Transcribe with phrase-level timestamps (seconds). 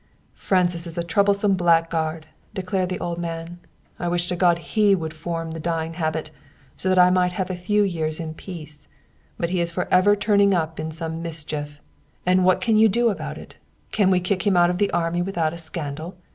[0.33, 3.59] "Francis is a troublesome blackguard," declared the old man.
[3.99, 6.31] "I wish to God he would form the dying habit,
[6.75, 8.87] so that I might have a few years in peace;
[9.37, 11.79] but he is forever turning up in some mischief.
[12.25, 13.57] And what can you do about it?
[13.91, 16.17] Can we kick him out of the army without a scandal?